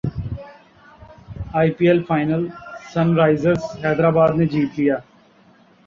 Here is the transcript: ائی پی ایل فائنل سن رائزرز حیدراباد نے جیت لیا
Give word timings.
ائی 1.57 1.69
پی 1.75 1.85
ایل 1.87 1.99
فائنل 2.07 2.43
سن 2.91 3.07
رائزرز 3.19 3.63
حیدراباد 3.83 4.31
نے 4.37 4.45
جیت 4.51 4.71
لیا 4.79 4.97